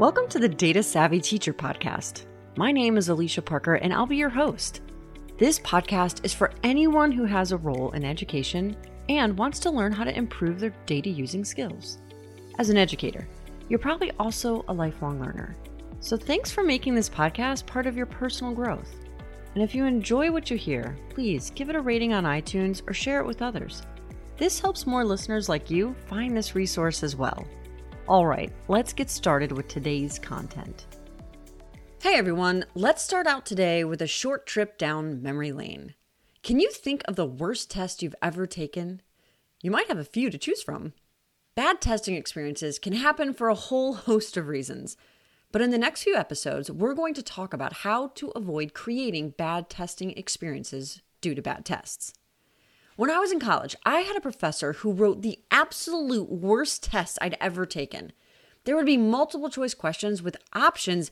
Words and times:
Welcome 0.00 0.28
to 0.28 0.38
the 0.38 0.48
Data 0.48 0.82
Savvy 0.82 1.20
Teacher 1.20 1.52
Podcast. 1.52 2.24
My 2.56 2.72
name 2.72 2.96
is 2.96 3.10
Alicia 3.10 3.42
Parker, 3.42 3.74
and 3.74 3.92
I'll 3.92 4.06
be 4.06 4.16
your 4.16 4.30
host. 4.30 4.80
This 5.36 5.58
podcast 5.58 6.24
is 6.24 6.32
for 6.32 6.52
anyone 6.62 7.12
who 7.12 7.26
has 7.26 7.52
a 7.52 7.58
role 7.58 7.90
in 7.90 8.02
education 8.02 8.78
and 9.10 9.36
wants 9.36 9.58
to 9.58 9.70
learn 9.70 9.92
how 9.92 10.04
to 10.04 10.16
improve 10.16 10.58
their 10.58 10.74
data 10.86 11.10
using 11.10 11.44
skills. 11.44 11.98
As 12.58 12.70
an 12.70 12.78
educator, 12.78 13.28
you're 13.68 13.78
probably 13.78 14.10
also 14.18 14.64
a 14.68 14.72
lifelong 14.72 15.20
learner. 15.20 15.54
So 16.00 16.16
thanks 16.16 16.50
for 16.50 16.62
making 16.62 16.94
this 16.94 17.10
podcast 17.10 17.66
part 17.66 17.86
of 17.86 17.94
your 17.94 18.06
personal 18.06 18.54
growth. 18.54 18.94
And 19.54 19.62
if 19.62 19.74
you 19.74 19.84
enjoy 19.84 20.32
what 20.32 20.50
you 20.50 20.56
hear, 20.56 20.96
please 21.10 21.50
give 21.50 21.68
it 21.68 21.76
a 21.76 21.80
rating 21.82 22.14
on 22.14 22.24
iTunes 22.24 22.80
or 22.88 22.94
share 22.94 23.20
it 23.20 23.26
with 23.26 23.42
others. 23.42 23.82
This 24.38 24.60
helps 24.60 24.86
more 24.86 25.04
listeners 25.04 25.50
like 25.50 25.70
you 25.70 25.94
find 26.06 26.34
this 26.34 26.54
resource 26.54 27.02
as 27.02 27.16
well. 27.16 27.46
All 28.10 28.26
right, 28.26 28.50
let's 28.66 28.92
get 28.92 29.08
started 29.08 29.52
with 29.52 29.68
today's 29.68 30.18
content. 30.18 30.86
Hey 32.02 32.16
everyone, 32.16 32.64
let's 32.74 33.04
start 33.04 33.28
out 33.28 33.46
today 33.46 33.84
with 33.84 34.02
a 34.02 34.08
short 34.08 34.48
trip 34.48 34.76
down 34.78 35.22
memory 35.22 35.52
lane. 35.52 35.94
Can 36.42 36.58
you 36.58 36.72
think 36.72 37.02
of 37.04 37.14
the 37.14 37.24
worst 37.24 37.70
test 37.70 38.02
you've 38.02 38.16
ever 38.20 38.48
taken? 38.48 39.00
You 39.62 39.70
might 39.70 39.86
have 39.86 39.98
a 39.98 40.02
few 40.02 40.28
to 40.28 40.38
choose 40.38 40.60
from. 40.60 40.92
Bad 41.54 41.80
testing 41.80 42.16
experiences 42.16 42.80
can 42.80 42.94
happen 42.94 43.32
for 43.32 43.48
a 43.48 43.54
whole 43.54 43.94
host 43.94 44.36
of 44.36 44.48
reasons. 44.48 44.96
But 45.52 45.62
in 45.62 45.70
the 45.70 45.78
next 45.78 46.02
few 46.02 46.16
episodes, 46.16 46.68
we're 46.68 46.94
going 46.94 47.14
to 47.14 47.22
talk 47.22 47.54
about 47.54 47.74
how 47.84 48.08
to 48.16 48.30
avoid 48.30 48.74
creating 48.74 49.34
bad 49.38 49.70
testing 49.70 50.10
experiences 50.18 51.00
due 51.20 51.36
to 51.36 51.42
bad 51.42 51.64
tests. 51.64 52.12
When 53.00 53.10
I 53.10 53.18
was 53.18 53.32
in 53.32 53.40
college, 53.40 53.74
I 53.86 54.00
had 54.00 54.14
a 54.14 54.20
professor 54.20 54.74
who 54.74 54.92
wrote 54.92 55.22
the 55.22 55.38
absolute 55.50 56.30
worst 56.30 56.82
test 56.82 57.16
I'd 57.22 57.34
ever 57.40 57.64
taken. 57.64 58.12
There 58.64 58.76
would 58.76 58.84
be 58.84 58.98
multiple 58.98 59.48
choice 59.48 59.72
questions 59.72 60.22
with 60.22 60.36
options 60.52 61.10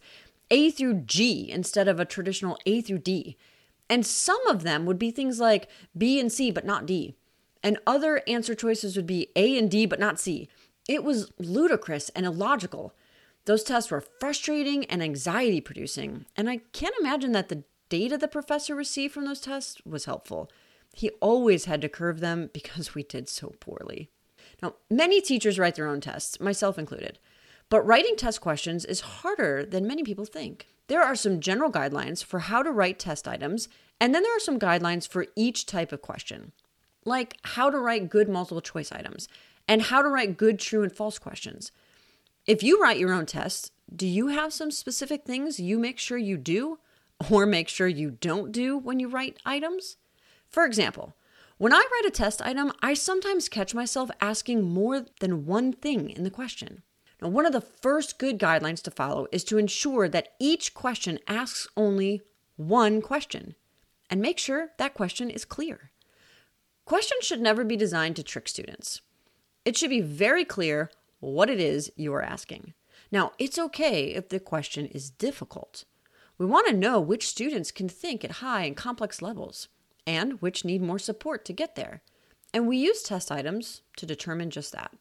a 0.51 0.71
through 0.71 1.05
G 1.07 1.51
instead 1.51 1.89
of 1.89 1.99
a 1.99 2.05
traditional 2.05 2.59
A 2.67 2.83
through 2.83 2.99
D. 2.99 3.39
And 3.89 4.05
some 4.05 4.47
of 4.49 4.65
them 4.65 4.85
would 4.85 4.99
be 4.99 5.11
things 5.11 5.41
like 5.41 5.71
B 5.97 6.21
and 6.21 6.31
C, 6.31 6.51
but 6.51 6.67
not 6.67 6.85
D. 6.85 7.15
And 7.63 7.79
other 7.87 8.21
answer 8.29 8.55
choices 8.55 8.95
would 8.95 9.07
be 9.07 9.29
A 9.35 9.57
and 9.57 9.71
D, 9.71 9.87
but 9.87 9.99
not 9.99 10.21
C. 10.21 10.47
It 10.91 11.03
was 11.03 11.33
ludicrous 11.39 12.11
and 12.11 12.27
illogical. 12.27 12.93
Those 13.47 13.63
tests 13.65 13.91
were 13.91 14.05
frustrating 14.21 14.85
and 14.91 15.03
anxiety 15.03 15.63
producing. 15.63 16.27
And 16.37 16.51
I 16.51 16.59
can't 16.75 16.95
imagine 17.01 17.33
that 17.33 17.49
the 17.49 17.65
data 17.89 18.19
the 18.19 18.29
professor 18.29 18.75
received 18.75 19.15
from 19.15 19.25
those 19.25 19.41
tests 19.41 19.81
was 19.87 20.05
helpful. 20.05 20.51
He 20.93 21.11
always 21.21 21.67
had 21.67 21.81
to 21.83 21.89
curve 21.89 22.21
them 22.21 22.51
because 22.53 22.95
we 22.95 23.03
did 23.03 23.29
so 23.29 23.55
poorly. 23.61 24.11
Now, 24.63 24.75
many 24.91 25.21
teachers 25.21 25.59
write 25.59 25.77
their 25.77 25.87
own 25.87 26.01
tests, 26.01 26.41
myself 26.41 26.79
included. 26.79 27.19
But 27.69 27.87
writing 27.87 28.17
test 28.17 28.41
questions 28.41 28.85
is 28.85 29.01
harder 29.01 29.65
than 29.65 29.87
many 29.87 30.03
people 30.03 30.25
think. 30.25 30.67
There 30.89 31.03
are 31.03 31.15
some 31.15 31.41
general 31.41 31.71
guidelines 31.71 32.25
for 32.25 32.41
how 32.41 32.63
to 32.63 32.73
write 32.73 32.99
test 32.99 33.29
items, 33.29 33.69
and 34.01 34.15
then 34.15 34.23
there 34.23 34.35
are 34.35 34.41
some 34.41 34.59
guidelines 34.59 35.07
for 35.07 35.27
each 35.37 35.67
type 35.67 35.93
of 35.93 36.01
question, 36.01 36.53
like 37.05 37.37
how 37.43 37.69
to 37.71 37.79
write 37.79 38.09
good 38.09 38.29
multiple 38.29 38.63
choice 38.63 38.91
items 38.91 39.29
and 39.69 39.83
how 39.83 40.01
to 40.01 40.09
write 40.09 40.39
good 40.39 40.59
true 40.59 40.83
and 40.83 40.93
false 40.93 41.19
questions. 41.19 41.71
If 42.47 42.63
you 42.63 42.81
write 42.81 42.99
your 42.99 43.13
own 43.13 43.27
tests, 43.27 43.71
do 43.95 44.07
you 44.07 44.29
have 44.29 44.55
some 44.55 44.71
specific 44.71 45.25
things 45.25 45.61
you 45.61 45.79
make 45.79 45.99
sure 45.99 46.17
you 46.17 46.39
do 46.39 46.79
or 47.31 47.45
make 47.45 47.69
sure 47.69 47.87
you 47.87 48.11
don't 48.11 48.51
do 48.51 48.79
when 48.79 48.99
you 48.99 49.09
write 49.09 49.39
items? 49.45 49.99
For 50.49 50.65
example, 50.65 51.15
when 51.59 51.73
I 51.73 51.77
write 51.77 52.07
a 52.07 52.11
test 52.11 52.41
item, 52.41 52.73
I 52.81 52.95
sometimes 52.95 53.49
catch 53.49 53.75
myself 53.75 54.11
asking 54.21 54.63
more 54.63 55.07
than 55.21 55.45
one 55.45 55.73
thing 55.73 56.11
in 56.11 56.23
the 56.23 56.31
question. 56.31 56.83
Now, 57.21 57.29
one 57.29 57.47
of 57.47 57.53
the 57.53 57.61
first 57.61 58.19
good 58.19 58.39
guidelines 58.39 58.81
to 58.83 58.93
follow 58.93 59.27
is 59.33 59.43
to 59.45 59.59
ensure 59.59 60.09
that 60.09 60.35
each 60.39 60.73
question 60.73 61.19
asks 61.27 61.67
only 61.77 62.23
one 62.57 63.03
question 63.03 63.57
and 64.09 64.21
make 64.21 64.39
sure 64.39 64.71
that 64.79 64.95
question 64.95 65.31
is 65.31 65.45
clear. 65.45 65.91
Questions 66.85 67.25
should 67.25 67.41
never 67.41 67.65
be 67.65 67.77
designed 67.77 68.17
to 68.17 68.23
trick 68.23 68.49
students. 68.49 69.01
It 69.65 69.77
should 69.77 69.91
be 69.91 70.01
very 70.01 70.45
clear 70.45 70.91
what 71.21 71.51
it 71.51 71.61
is 71.61 71.91
you 71.97 72.15
are 72.15 72.23
asking. 72.23 72.73
Now, 73.11 73.33
it's 73.39 73.59
okay 73.59 74.15
if 74.15 74.29
the 74.29 74.41
question 74.41 74.87
is 74.87 75.11
difficult. 75.11 75.85
We 76.39 76.47
want 76.47 76.69
to 76.69 76.73
know 76.73 77.01
which 77.01 77.27
students 77.27 77.73
can 77.73 77.89
think 77.89 78.25
at 78.25 78.31
high 78.31 78.63
and 78.63 78.77
complex 78.77 79.21
levels 79.21 79.69
and 80.09 80.41
which 80.41 80.65
need 80.65 80.81
more 80.81 80.99
support 80.99 81.45
to 81.45 81.53
get 81.53 81.77
there. 81.77 82.01
And 82.55 82.67
we 82.67 82.79
use 82.79 83.03
test 83.03 83.31
items 83.31 83.83
to 83.99 84.07
determine 84.07 84.49
just 84.49 84.73
that. 84.73 84.97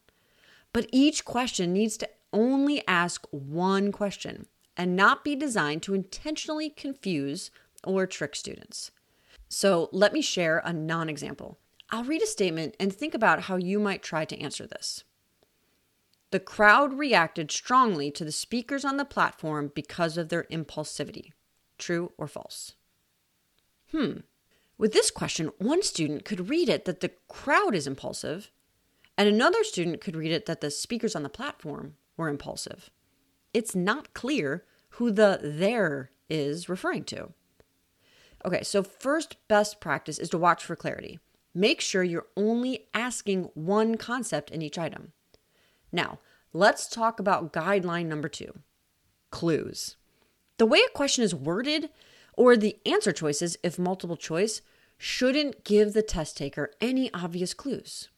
But 0.74 0.86
each 0.92 1.24
question 1.24 1.72
needs 1.72 1.96
to 1.96 2.10
only 2.30 2.86
ask 2.86 3.26
one 3.30 3.90
question 3.90 4.46
and 4.76 4.94
not 4.94 5.24
be 5.24 5.34
designed 5.34 5.82
to 5.84 5.94
intentionally 5.94 6.68
confuse 6.68 7.50
or 7.82 8.06
trick 8.06 8.36
students. 8.36 8.90
So 9.48 9.88
let 9.92 10.12
me 10.12 10.20
share 10.20 10.60
a 10.62 10.74
non 10.74 11.08
example. 11.08 11.58
I'll 11.90 12.04
read 12.04 12.22
a 12.22 12.26
statement 12.26 12.76
and 12.78 12.92
think 12.92 13.14
about 13.14 13.44
how 13.44 13.56
you 13.56 13.80
might 13.80 14.02
try 14.02 14.26
to 14.26 14.38
answer 14.38 14.66
this. 14.66 15.04
The 16.32 16.40
crowd 16.40 16.92
reacted 16.92 17.50
strongly 17.50 18.10
to 18.10 18.26
the 18.26 18.32
speakers 18.32 18.84
on 18.84 18.98
the 18.98 19.06
platform 19.06 19.72
because 19.74 20.18
of 20.18 20.28
their 20.28 20.44
impulsivity. 20.44 21.32
True 21.78 22.12
or 22.18 22.26
false? 22.26 22.74
Hmm. 23.90 24.18
With 24.78 24.92
this 24.92 25.10
question, 25.10 25.50
one 25.58 25.82
student 25.82 26.24
could 26.24 26.48
read 26.48 26.68
it 26.68 26.84
that 26.84 27.00
the 27.00 27.10
crowd 27.28 27.74
is 27.74 27.86
impulsive 27.86 28.50
and 29.18 29.28
another 29.28 29.64
student 29.64 30.00
could 30.00 30.14
read 30.14 30.30
it 30.30 30.46
that 30.46 30.60
the 30.60 30.70
speakers 30.70 31.16
on 31.16 31.24
the 31.24 31.28
platform 31.28 31.96
were 32.16 32.28
impulsive. 32.28 32.88
It's 33.52 33.74
not 33.74 34.14
clear 34.14 34.64
who 34.90 35.10
the 35.10 35.40
their 35.42 36.12
is 36.30 36.68
referring 36.68 37.02
to. 37.04 37.32
Okay, 38.44 38.62
so 38.62 38.84
first 38.84 39.36
best 39.48 39.80
practice 39.80 40.20
is 40.20 40.30
to 40.30 40.38
watch 40.38 40.64
for 40.64 40.76
clarity. 40.76 41.18
Make 41.52 41.80
sure 41.80 42.04
you're 42.04 42.28
only 42.36 42.86
asking 42.94 43.50
one 43.54 43.96
concept 43.96 44.50
in 44.52 44.62
each 44.62 44.78
item. 44.78 45.12
Now, 45.90 46.20
let's 46.52 46.86
talk 46.86 47.18
about 47.18 47.52
guideline 47.52 48.06
number 48.06 48.28
two 48.28 48.60
clues. 49.30 49.96
The 50.58 50.66
way 50.66 50.78
a 50.86 50.90
question 50.90 51.24
is 51.24 51.34
worded, 51.34 51.90
or 52.38 52.56
the 52.56 52.78
answer 52.86 53.10
choices, 53.10 53.58
if 53.64 53.80
multiple 53.80 54.16
choice, 54.16 54.62
shouldn't 54.96 55.64
give 55.64 55.92
the 55.92 56.02
test 56.02 56.36
taker 56.36 56.70
any 56.80 57.12
obvious 57.12 57.52
clues. 57.52 58.08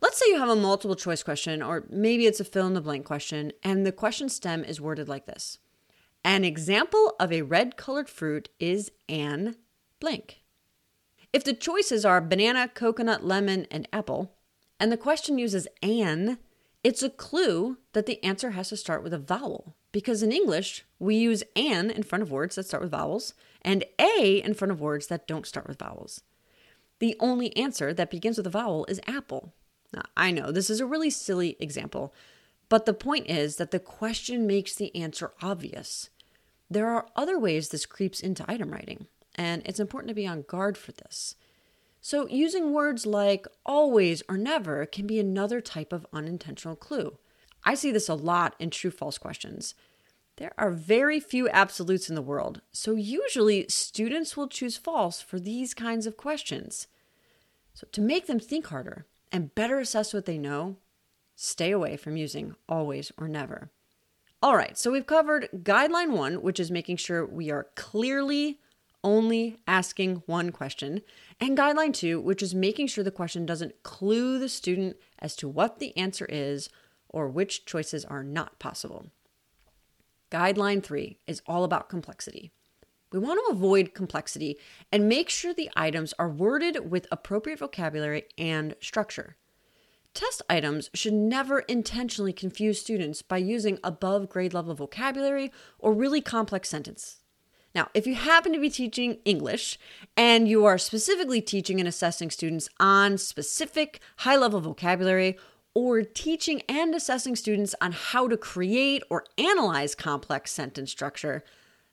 Let's 0.00 0.16
say 0.16 0.26
you 0.28 0.38
have 0.38 0.48
a 0.48 0.54
multiple 0.54 0.94
choice 0.94 1.24
question, 1.24 1.60
or 1.60 1.84
maybe 1.90 2.26
it's 2.26 2.38
a 2.38 2.44
fill 2.44 2.68
in 2.68 2.74
the 2.74 2.80
blank 2.80 3.04
question, 3.04 3.52
and 3.64 3.84
the 3.84 3.90
question 3.90 4.28
stem 4.28 4.62
is 4.62 4.80
worded 4.80 5.08
like 5.08 5.26
this 5.26 5.58
An 6.24 6.44
example 6.44 7.16
of 7.18 7.32
a 7.32 7.42
red 7.42 7.76
colored 7.76 8.08
fruit 8.08 8.48
is 8.60 8.92
an 9.08 9.56
blank. 9.98 10.42
If 11.32 11.42
the 11.42 11.52
choices 11.52 12.04
are 12.04 12.20
banana, 12.20 12.68
coconut, 12.68 13.24
lemon, 13.24 13.66
and 13.72 13.88
apple, 13.92 14.36
and 14.78 14.92
the 14.92 14.96
question 14.96 15.36
uses 15.36 15.66
an, 15.82 16.38
it's 16.84 17.02
a 17.02 17.10
clue 17.10 17.78
that 17.92 18.06
the 18.06 18.22
answer 18.22 18.50
has 18.50 18.68
to 18.68 18.76
start 18.76 19.02
with 19.02 19.12
a 19.12 19.18
vowel. 19.18 19.74
Because 19.90 20.22
in 20.22 20.30
English, 20.30 20.84
we 21.00 21.16
use 21.16 21.42
an 21.56 21.90
in 21.90 22.04
front 22.04 22.22
of 22.22 22.30
words 22.30 22.54
that 22.54 22.66
start 22.66 22.82
with 22.82 22.92
vowels 22.92 23.34
and 23.62 23.84
a 23.98 24.42
in 24.44 24.54
front 24.54 24.72
of 24.72 24.80
words 24.80 25.06
that 25.08 25.26
don't 25.26 25.46
start 25.46 25.68
with 25.68 25.78
vowels. 25.78 26.22
The 26.98 27.16
only 27.20 27.56
answer 27.56 27.94
that 27.94 28.10
begins 28.10 28.36
with 28.36 28.46
a 28.46 28.50
vowel 28.50 28.84
is 28.86 29.00
apple. 29.06 29.52
Now, 29.92 30.02
I 30.16 30.30
know 30.30 30.50
this 30.50 30.70
is 30.70 30.80
a 30.80 30.86
really 30.86 31.10
silly 31.10 31.56
example, 31.60 32.12
but 32.68 32.86
the 32.86 32.94
point 32.94 33.28
is 33.28 33.56
that 33.56 33.70
the 33.70 33.78
question 33.78 34.46
makes 34.46 34.74
the 34.74 34.94
answer 34.94 35.32
obvious. 35.40 36.10
There 36.70 36.88
are 36.88 37.08
other 37.16 37.38
ways 37.38 37.68
this 37.68 37.86
creeps 37.86 38.20
into 38.20 38.44
item 38.48 38.70
writing, 38.70 39.06
and 39.34 39.62
it's 39.64 39.80
important 39.80 40.08
to 40.08 40.14
be 40.14 40.26
on 40.26 40.42
guard 40.42 40.76
for 40.76 40.92
this. 40.92 41.36
So, 42.00 42.28
using 42.28 42.72
words 42.72 43.06
like 43.06 43.46
always 43.64 44.22
or 44.28 44.36
never 44.36 44.86
can 44.86 45.06
be 45.06 45.18
another 45.18 45.60
type 45.60 45.92
of 45.92 46.06
unintentional 46.12 46.76
clue. 46.76 47.18
I 47.64 47.74
see 47.74 47.90
this 47.90 48.08
a 48.08 48.14
lot 48.14 48.54
in 48.58 48.70
true 48.70 48.90
false 48.90 49.18
questions. 49.18 49.74
There 50.38 50.54
are 50.56 50.70
very 50.70 51.18
few 51.18 51.48
absolutes 51.48 52.08
in 52.08 52.14
the 52.14 52.22
world, 52.22 52.60
so 52.70 52.94
usually 52.94 53.66
students 53.68 54.36
will 54.36 54.46
choose 54.46 54.76
false 54.76 55.20
for 55.20 55.40
these 55.40 55.74
kinds 55.74 56.06
of 56.06 56.16
questions. 56.16 56.86
So, 57.74 57.88
to 57.90 58.00
make 58.00 58.28
them 58.28 58.38
think 58.38 58.68
harder, 58.68 59.04
and 59.32 59.52
better 59.56 59.80
assess 59.80 60.14
what 60.14 60.26
they 60.26 60.38
know, 60.38 60.76
stay 61.34 61.72
away 61.72 61.96
from 61.96 62.16
using 62.16 62.54
always 62.68 63.10
or 63.18 63.26
never. 63.26 63.72
All 64.40 64.54
right, 64.54 64.78
so 64.78 64.92
we've 64.92 65.08
covered 65.08 65.48
guideline 65.52 66.12
one, 66.12 66.40
which 66.40 66.60
is 66.60 66.70
making 66.70 66.98
sure 66.98 67.26
we 67.26 67.50
are 67.50 67.66
clearly 67.74 68.60
only 69.02 69.56
asking 69.66 70.22
one 70.26 70.52
question, 70.52 71.02
and 71.40 71.58
guideline 71.58 71.92
two, 71.92 72.20
which 72.20 72.44
is 72.44 72.54
making 72.54 72.86
sure 72.86 73.02
the 73.02 73.10
question 73.10 73.44
doesn't 73.44 73.82
clue 73.82 74.38
the 74.38 74.48
student 74.48 74.96
as 75.18 75.34
to 75.34 75.48
what 75.48 75.80
the 75.80 75.96
answer 75.96 76.26
is 76.26 76.68
or 77.08 77.28
which 77.28 77.64
choices 77.64 78.04
are 78.04 78.22
not 78.22 78.60
possible. 78.60 79.06
Guideline 80.30 80.82
three 80.82 81.18
is 81.26 81.42
all 81.46 81.64
about 81.64 81.88
complexity. 81.88 82.52
We 83.12 83.18
want 83.18 83.40
to 83.46 83.52
avoid 83.52 83.94
complexity 83.94 84.58
and 84.92 85.08
make 85.08 85.30
sure 85.30 85.54
the 85.54 85.70
items 85.74 86.12
are 86.18 86.28
worded 86.28 86.90
with 86.90 87.06
appropriate 87.10 87.60
vocabulary 87.60 88.24
and 88.36 88.74
structure. 88.80 89.36
Test 90.12 90.42
items 90.50 90.90
should 90.92 91.14
never 91.14 91.60
intentionally 91.60 92.32
confuse 92.32 92.80
students 92.80 93.22
by 93.22 93.38
using 93.38 93.78
above 93.82 94.28
grade 94.28 94.52
level 94.52 94.74
vocabulary 94.74 95.50
or 95.78 95.94
really 95.94 96.20
complex 96.20 96.68
sentence. 96.68 97.20
Now, 97.74 97.88
if 97.94 98.06
you 98.06 98.14
happen 98.14 98.52
to 98.52 98.58
be 98.58 98.70
teaching 98.70 99.18
English 99.24 99.78
and 100.16 100.48
you 100.48 100.64
are 100.64 100.78
specifically 100.78 101.40
teaching 101.40 101.78
and 101.78 101.88
assessing 101.88 102.30
students 102.30 102.68
on 102.80 103.16
specific 103.16 104.00
high 104.18 104.36
level 104.36 104.60
vocabulary, 104.60 105.38
or 105.78 106.02
teaching 106.02 106.60
and 106.68 106.92
assessing 106.92 107.36
students 107.36 107.72
on 107.80 107.92
how 107.92 108.26
to 108.26 108.36
create 108.36 109.00
or 109.08 109.24
analyze 109.38 109.94
complex 109.94 110.50
sentence 110.50 110.90
structure, 110.90 111.44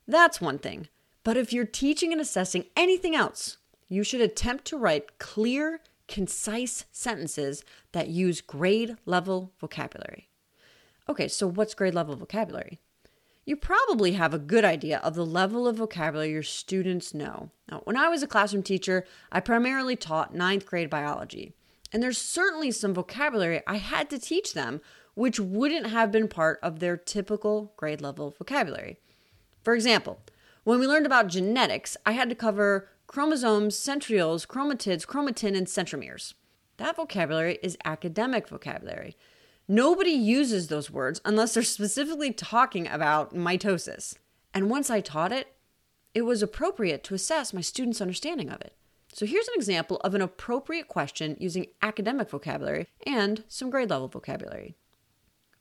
that's 0.08 0.40
one 0.40 0.58
thing. 0.58 0.88
But 1.22 1.36
if 1.36 1.52
you're 1.52 1.64
teaching 1.64 2.10
and 2.10 2.20
assessing 2.20 2.64
anything 2.74 3.14
else, 3.14 3.58
you 3.88 4.02
should 4.02 4.20
attempt 4.20 4.64
to 4.64 4.76
write 4.76 5.20
clear, 5.20 5.78
concise 6.08 6.86
sentences 6.90 7.62
that 7.92 8.08
use 8.08 8.40
grade 8.40 8.96
level 9.06 9.52
vocabulary. 9.60 10.30
Okay, 11.08 11.28
so 11.28 11.46
what's 11.46 11.74
grade 11.74 11.94
level 11.94 12.16
vocabulary? 12.16 12.80
You 13.44 13.54
probably 13.54 14.14
have 14.14 14.34
a 14.34 14.40
good 14.40 14.64
idea 14.64 14.98
of 14.98 15.14
the 15.14 15.24
level 15.24 15.68
of 15.68 15.76
vocabulary 15.76 16.32
your 16.32 16.42
students 16.42 17.14
know. 17.14 17.50
Now, 17.70 17.82
when 17.84 17.96
I 17.96 18.08
was 18.08 18.24
a 18.24 18.26
classroom 18.26 18.64
teacher, 18.64 19.04
I 19.30 19.38
primarily 19.38 19.94
taught 19.94 20.34
ninth 20.34 20.66
grade 20.66 20.90
biology. 20.90 21.54
And 21.92 22.02
there's 22.02 22.18
certainly 22.18 22.70
some 22.70 22.94
vocabulary 22.94 23.62
I 23.66 23.76
had 23.76 24.10
to 24.10 24.18
teach 24.18 24.54
them 24.54 24.80
which 25.14 25.40
wouldn't 25.40 25.86
have 25.86 26.12
been 26.12 26.28
part 26.28 26.60
of 26.62 26.78
their 26.78 26.96
typical 26.96 27.72
grade 27.76 28.02
level 28.02 28.30
vocabulary. 28.36 28.98
For 29.62 29.74
example, 29.74 30.20
when 30.64 30.78
we 30.78 30.86
learned 30.86 31.06
about 31.06 31.28
genetics, 31.28 31.96
I 32.04 32.12
had 32.12 32.28
to 32.28 32.34
cover 32.34 32.88
chromosomes, 33.06 33.76
centrioles, 33.76 34.46
chromatids, 34.46 35.06
chromatin, 35.06 35.56
and 35.56 35.66
centromeres. 35.66 36.34
That 36.76 36.96
vocabulary 36.96 37.58
is 37.62 37.78
academic 37.84 38.48
vocabulary. 38.48 39.16
Nobody 39.66 40.10
uses 40.10 40.68
those 40.68 40.90
words 40.90 41.20
unless 41.24 41.54
they're 41.54 41.62
specifically 41.62 42.32
talking 42.32 42.86
about 42.86 43.34
mitosis. 43.34 44.16
And 44.52 44.68
once 44.68 44.90
I 44.90 45.00
taught 45.00 45.32
it, 45.32 45.54
it 46.14 46.22
was 46.22 46.42
appropriate 46.42 47.02
to 47.04 47.14
assess 47.14 47.54
my 47.54 47.62
students' 47.62 48.00
understanding 48.00 48.50
of 48.50 48.60
it. 48.60 48.74
So 49.16 49.24
here's 49.24 49.48
an 49.48 49.54
example 49.56 49.96
of 50.04 50.14
an 50.14 50.20
appropriate 50.20 50.88
question 50.88 51.38
using 51.40 51.68
academic 51.80 52.28
vocabulary 52.28 52.88
and 53.06 53.44
some 53.48 53.70
grade 53.70 53.88
level 53.88 54.08
vocabulary. 54.08 54.76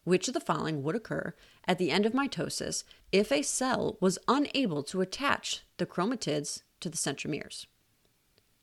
Which 0.03 0.27
of 0.27 0.33
the 0.33 0.41
following 0.41 0.83
would 0.83 0.93
occur 0.93 1.33
at 1.65 1.77
the 1.77 1.89
end 1.89 2.05
of 2.05 2.11
mitosis 2.11 2.83
if 3.13 3.31
a 3.31 3.43
cell 3.43 3.95
was 4.01 4.19
unable 4.27 4.83
to 4.83 4.99
attach 4.99 5.63
the 5.77 5.85
chromatids 5.85 6.63
to 6.81 6.89
the 6.89 6.97
centromeres? 6.97 7.65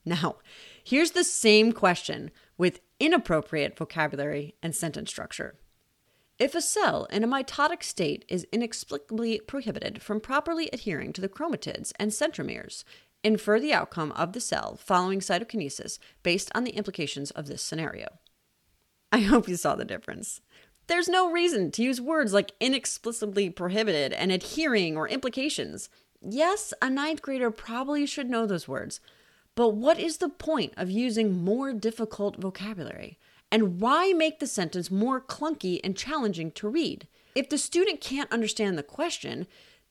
Now, 0.04 0.36
here's 0.84 1.12
the 1.12 1.24
same 1.24 1.72
question 1.72 2.30
with 2.58 2.80
inappropriate 3.00 3.78
vocabulary 3.78 4.56
and 4.62 4.76
sentence 4.76 5.08
structure. 5.08 5.54
If 6.38 6.54
a 6.54 6.60
cell 6.60 7.06
in 7.06 7.24
a 7.24 7.28
mitotic 7.28 7.82
state 7.82 8.26
is 8.28 8.46
inexplicably 8.52 9.40
prohibited 9.40 10.02
from 10.02 10.20
properly 10.20 10.68
adhering 10.70 11.14
to 11.14 11.22
the 11.22 11.30
chromatids 11.30 11.92
and 11.98 12.10
centromeres, 12.10 12.84
infer 13.24 13.60
the 13.60 13.72
outcome 13.72 14.12
of 14.12 14.32
the 14.32 14.40
cell 14.40 14.76
following 14.76 15.20
cytokinesis 15.20 15.98
based 16.22 16.50
on 16.54 16.64
the 16.64 16.72
implications 16.72 17.30
of 17.32 17.46
this 17.46 17.62
scenario. 17.62 18.18
I 19.10 19.20
hope 19.20 19.48
you 19.48 19.56
saw 19.56 19.74
the 19.74 19.84
difference. 19.84 20.40
There's 20.86 21.08
no 21.08 21.30
reason 21.30 21.70
to 21.72 21.82
use 21.82 22.00
words 22.00 22.32
like 22.32 22.52
inexplicably 22.60 23.50
prohibited 23.50 24.12
and 24.12 24.32
adhering 24.32 24.96
or 24.96 25.08
implications. 25.08 25.88
Yes, 26.20 26.74
a 26.82 26.90
ninth 26.90 27.22
grader 27.22 27.50
probably 27.50 28.06
should 28.06 28.28
know 28.28 28.46
those 28.46 28.68
words, 28.68 29.00
but 29.54 29.70
what 29.70 29.98
is 29.98 30.16
the 30.16 30.28
point 30.28 30.72
of 30.76 30.90
using 30.90 31.44
more 31.44 31.72
difficult 31.72 32.36
vocabulary? 32.36 33.18
And 33.50 33.80
why 33.80 34.12
make 34.12 34.38
the 34.38 34.46
sentence 34.46 34.90
more 34.90 35.20
clunky 35.20 35.78
and 35.84 35.96
challenging 35.96 36.50
to 36.52 36.68
read? 36.68 37.06
If 37.34 37.48
the 37.50 37.58
student 37.58 38.00
can't 38.00 38.32
understand 38.32 38.78
the 38.78 38.82
question, 38.82 39.46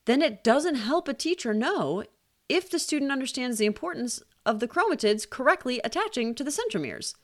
then 0.06 0.22
it 0.22 0.44
doesn't 0.44 0.76
help 0.76 1.08
a 1.08 1.14
teacher 1.14 1.54
know 1.54 2.04
if 2.52 2.70
the 2.70 2.80
student 2.80 3.14
understands 3.14 3.58
the 3.58 3.66
importance 3.66 4.22
of 4.46 4.60
the 4.60 4.68
chromatids 4.68 5.30
correctly 5.30 5.80
attaching 5.86 6.36
to 6.36 6.44
the 6.44 6.52
centromeres. 6.52 7.16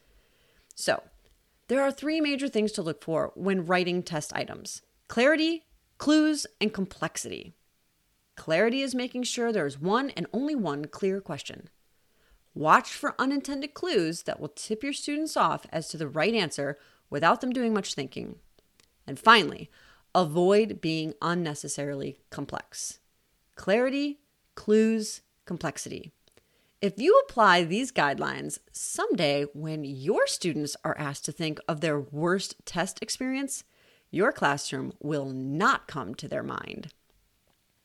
So, 0.74 1.04
there 1.68 1.82
are 1.82 1.92
three 1.92 2.22
major 2.22 2.48
things 2.48 2.72
to 2.74 2.82
look 2.82 3.04
for 3.04 3.34
when 3.36 3.66
writing 3.66 4.04
test 4.04 4.34
items 4.34 4.82
clarity, 5.10 5.66
clues, 5.98 6.48
and 6.62 6.74
complexity. 6.74 7.54
Clarity 8.38 8.82
is 8.82 8.96
making 8.96 9.24
sure 9.24 9.52
there 9.52 9.66
is 9.66 9.82
one 9.82 10.12
and 10.12 10.28
only 10.32 10.56
one 10.56 10.86
clear 10.86 11.20
question. 11.20 11.70
Watch 12.54 12.94
for 12.94 13.20
unintended 13.20 13.74
clues 13.74 14.24
that 14.24 14.40
will 14.40 14.48
tip 14.48 14.82
your 14.82 14.94
students 14.94 15.36
off 15.36 15.66
as 15.72 15.90
to 15.90 15.98
the 15.98 16.08
right 16.08 16.34
answer 16.34 16.78
without 17.10 17.42
them 17.42 17.52
doing 17.52 17.74
much 17.74 17.96
thinking. 17.96 18.38
And 19.06 19.20
finally, 19.20 19.70
avoid 20.16 20.80
being 20.80 21.16
unnecessarily 21.22 22.20
complex. 22.30 23.00
Clarity, 23.56 24.20
clues, 24.58 25.22
complexity. 25.46 26.12
If 26.82 27.00
you 27.00 27.18
apply 27.24 27.64
these 27.64 27.94
guidelines 27.94 28.60
someday 28.74 29.46
when 29.54 29.86
your 29.86 30.28
students 30.28 30.76
are 30.84 30.98
asked 30.98 31.24
to 31.26 31.32
think 31.32 31.60
of 31.70 31.80
their 31.80 32.00
worst 32.00 32.56
test 32.66 33.02
experience, 33.02 33.64
your 34.12 34.34
classroom 34.34 34.92
will 35.00 35.30
not 35.30 35.88
come 35.88 36.14
to 36.16 36.28
their 36.28 36.44
mind. 36.44 36.92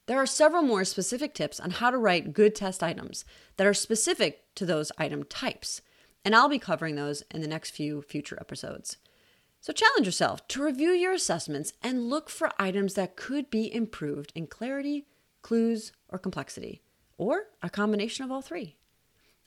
There 0.06 0.18
are 0.18 0.26
several 0.26 0.62
more 0.62 0.84
specific 0.84 1.34
tips 1.34 1.60
on 1.60 1.70
how 1.70 1.90
to 1.90 1.98
write 1.98 2.32
good 2.32 2.54
test 2.54 2.82
items 2.82 3.24
that 3.56 3.66
are 3.66 3.74
specific 3.74 4.42
to 4.56 4.66
those 4.66 4.90
item 4.98 5.22
types, 5.24 5.82
and 6.24 6.34
I'll 6.34 6.48
be 6.48 6.58
covering 6.58 6.96
those 6.96 7.22
in 7.30 7.40
the 7.40 7.48
next 7.48 7.70
few 7.70 8.02
future 8.02 8.38
episodes. 8.40 8.96
So 9.60 9.72
challenge 9.72 10.06
yourself 10.06 10.48
to 10.48 10.64
review 10.64 10.90
your 10.90 11.12
assessments 11.12 11.72
and 11.82 12.10
look 12.10 12.28
for 12.28 12.50
items 12.58 12.94
that 12.94 13.16
could 13.16 13.48
be 13.48 13.72
improved 13.72 14.32
in 14.34 14.48
clarity, 14.48 15.06
clues, 15.42 15.92
or 16.08 16.18
complexity, 16.18 16.82
or 17.18 17.44
a 17.62 17.70
combination 17.70 18.24
of 18.24 18.30
all 18.30 18.42
three. 18.42 18.76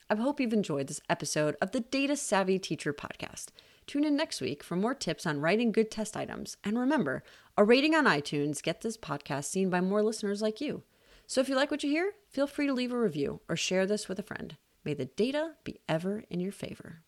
I 0.10 0.16
hope 0.16 0.40
you've 0.40 0.54
enjoyed 0.54 0.88
this 0.88 1.02
episode 1.10 1.56
of 1.62 1.72
the 1.72 1.80
Data 1.80 2.16
Savvy 2.16 2.60
Teacher 2.60 2.94
Podcast. 2.94 3.48
Tune 3.88 4.04
in 4.04 4.16
next 4.16 4.40
week 4.40 4.64
for 4.64 4.76
more 4.76 4.94
tips 4.94 5.26
on 5.26 5.42
writing 5.42 5.72
good 5.72 5.90
test 5.90 6.16
items. 6.16 6.58
And 6.64 6.78
remember, 6.78 7.24
a 7.58 7.64
rating 7.64 7.96
on 7.96 8.06
iTunes 8.06 8.62
gets 8.62 8.84
this 8.84 8.98
podcast 8.98 9.46
seen 9.46 9.70
by 9.70 9.82
more 9.82 10.04
listeners 10.04 10.42
like 10.42 10.62
you. 10.62 10.84
So 11.28 11.42
if 11.42 11.50
you 11.50 11.56
like 11.56 11.72
what 11.72 11.84
you 11.84 11.90
hear, 11.90 12.12
feel 12.30 12.46
free 12.46 12.68
to 12.68 12.74
leave 12.74 12.92
a 12.92 13.00
review 13.00 13.42
or 13.50 13.56
share 13.56 13.88
this 13.88 14.08
with 14.08 14.20
a 14.20 14.24
friend. 14.24 14.58
May 14.84 14.94
the 14.94 15.06
data 15.06 15.54
be 15.64 15.80
ever 15.90 16.24
in 16.30 16.40
your 16.40 16.52
favor. 16.52 17.02